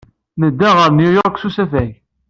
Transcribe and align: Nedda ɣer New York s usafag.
Nedda 0.41 0.69
ɣer 0.77 0.89
New 0.93 1.11
York 1.17 1.35
s 1.39 1.43
usafag. 1.47 1.89